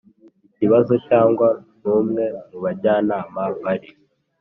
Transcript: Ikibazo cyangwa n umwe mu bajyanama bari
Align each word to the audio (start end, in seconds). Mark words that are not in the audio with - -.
Ikibazo 0.49 0.93
cyangwa 1.07 1.47
n 1.79 1.83
umwe 1.99 2.23
mu 2.49 2.57
bajyanama 2.63 3.41
bari 3.63 3.89